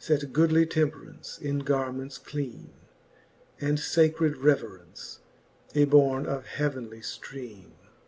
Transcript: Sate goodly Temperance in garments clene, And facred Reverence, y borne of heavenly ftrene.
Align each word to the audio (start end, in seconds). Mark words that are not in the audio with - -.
Sate 0.00 0.32
goodly 0.32 0.66
Temperance 0.66 1.38
in 1.38 1.60
garments 1.60 2.18
clene, 2.18 2.70
And 3.60 3.78
facred 3.78 4.42
Reverence, 4.42 5.20
y 5.76 5.84
borne 5.84 6.26
of 6.26 6.44
heavenly 6.44 6.98
ftrene. 7.02 7.70